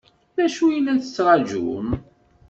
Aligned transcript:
D 0.35 0.37
acu 0.45 0.63
ay 0.67 0.79
la 0.85 1.01
tettṛajum? 1.01 1.89